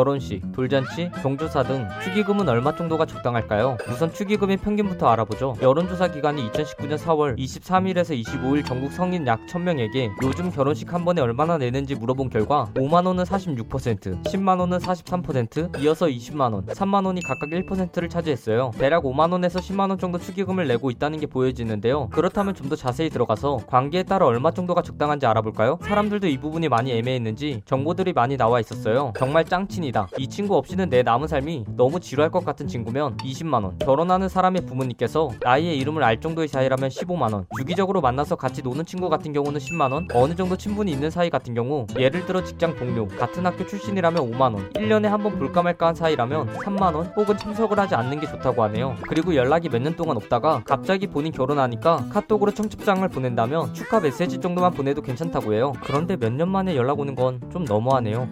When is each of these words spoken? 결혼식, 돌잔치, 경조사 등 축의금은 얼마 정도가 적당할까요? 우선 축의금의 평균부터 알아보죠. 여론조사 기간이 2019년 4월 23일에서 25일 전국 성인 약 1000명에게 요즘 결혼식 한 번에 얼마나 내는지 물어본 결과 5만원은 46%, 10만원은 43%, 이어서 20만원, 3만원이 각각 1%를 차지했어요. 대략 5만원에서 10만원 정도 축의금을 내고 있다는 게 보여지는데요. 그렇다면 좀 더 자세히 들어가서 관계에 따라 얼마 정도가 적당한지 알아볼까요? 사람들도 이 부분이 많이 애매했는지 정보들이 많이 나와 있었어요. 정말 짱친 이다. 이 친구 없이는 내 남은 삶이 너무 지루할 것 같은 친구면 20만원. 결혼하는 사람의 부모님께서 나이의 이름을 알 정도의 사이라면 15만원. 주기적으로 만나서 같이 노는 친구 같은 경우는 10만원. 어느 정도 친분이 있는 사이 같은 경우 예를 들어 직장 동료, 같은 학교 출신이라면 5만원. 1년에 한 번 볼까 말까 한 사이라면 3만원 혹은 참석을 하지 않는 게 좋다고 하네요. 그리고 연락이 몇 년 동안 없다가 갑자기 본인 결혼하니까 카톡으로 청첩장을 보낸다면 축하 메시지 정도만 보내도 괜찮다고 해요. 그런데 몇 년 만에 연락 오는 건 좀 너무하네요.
결혼식, 0.00 0.40
돌잔치, 0.52 1.10
경조사 1.20 1.64
등 1.64 1.88
축의금은 2.04 2.48
얼마 2.48 2.76
정도가 2.76 3.06
적당할까요? 3.06 3.76
우선 3.90 4.12
축의금의 4.12 4.58
평균부터 4.58 5.08
알아보죠. 5.08 5.56
여론조사 5.60 6.12
기간이 6.12 6.48
2019년 6.52 6.96
4월 6.96 7.36
23일에서 7.36 8.16
25일 8.22 8.64
전국 8.64 8.92
성인 8.92 9.26
약 9.26 9.44
1000명에게 9.48 10.10
요즘 10.22 10.52
결혼식 10.52 10.92
한 10.94 11.04
번에 11.04 11.20
얼마나 11.20 11.58
내는지 11.58 11.96
물어본 11.96 12.30
결과 12.30 12.70
5만원은 12.76 13.26
46%, 13.26 14.22
10만원은 14.22 14.78
43%, 14.80 15.80
이어서 15.82 16.06
20만원, 16.06 16.66
3만원이 16.68 17.26
각각 17.26 17.50
1%를 17.50 18.08
차지했어요. 18.08 18.70
대략 18.78 19.02
5만원에서 19.02 19.58
10만원 19.58 19.98
정도 19.98 20.20
축의금을 20.20 20.68
내고 20.68 20.92
있다는 20.92 21.18
게 21.18 21.26
보여지는데요. 21.26 22.10
그렇다면 22.10 22.54
좀 22.54 22.70
더 22.70 22.76
자세히 22.76 23.10
들어가서 23.10 23.56
관계에 23.66 24.04
따라 24.04 24.26
얼마 24.26 24.52
정도가 24.52 24.82
적당한지 24.82 25.26
알아볼까요? 25.26 25.80
사람들도 25.82 26.28
이 26.28 26.38
부분이 26.38 26.68
많이 26.68 26.92
애매했는지 26.92 27.62
정보들이 27.64 28.12
많이 28.12 28.36
나와 28.36 28.60
있었어요. 28.60 29.12
정말 29.18 29.44
짱친 29.44 29.79
이다. 29.84 30.08
이 30.18 30.26
친구 30.28 30.56
없이는 30.56 30.88
내 30.88 31.02
남은 31.02 31.28
삶이 31.28 31.64
너무 31.76 32.00
지루할 32.00 32.30
것 32.30 32.44
같은 32.44 32.66
친구면 32.66 33.16
20만원. 33.18 33.78
결혼하는 33.84 34.28
사람의 34.28 34.66
부모님께서 34.66 35.30
나이의 35.42 35.78
이름을 35.78 36.02
알 36.02 36.20
정도의 36.20 36.48
사이라면 36.48 36.88
15만원. 36.90 37.44
주기적으로 37.56 38.00
만나서 38.00 38.36
같이 38.36 38.62
노는 38.62 38.84
친구 38.86 39.08
같은 39.08 39.32
경우는 39.32 39.60
10만원. 39.60 40.14
어느 40.14 40.34
정도 40.34 40.56
친분이 40.56 40.90
있는 40.92 41.10
사이 41.10 41.30
같은 41.30 41.54
경우 41.54 41.86
예를 41.98 42.26
들어 42.26 42.42
직장 42.44 42.76
동료, 42.76 43.06
같은 43.08 43.44
학교 43.46 43.66
출신이라면 43.66 44.30
5만원. 44.30 44.72
1년에 44.74 45.04
한 45.04 45.20
번 45.20 45.38
볼까 45.38 45.62
말까 45.62 45.88
한 45.88 45.94
사이라면 45.94 46.54
3만원 46.54 47.14
혹은 47.16 47.36
참석을 47.36 47.78
하지 47.78 47.94
않는 47.94 48.20
게 48.20 48.26
좋다고 48.26 48.62
하네요. 48.64 48.96
그리고 49.08 49.34
연락이 49.34 49.68
몇 49.68 49.80
년 49.80 49.94
동안 49.96 50.16
없다가 50.18 50.62
갑자기 50.64 51.06
본인 51.06 51.32
결혼하니까 51.32 52.06
카톡으로 52.10 52.52
청첩장을 52.52 53.06
보낸다면 53.08 53.72
축하 53.74 53.98
메시지 54.00 54.38
정도만 54.38 54.72
보내도 54.72 55.00
괜찮다고 55.02 55.54
해요. 55.54 55.72
그런데 55.82 56.16
몇 56.16 56.30
년 56.32 56.48
만에 56.48 56.76
연락 56.76 57.00
오는 57.00 57.14
건 57.14 57.40
좀 57.50 57.64
너무하네요. 57.64 58.28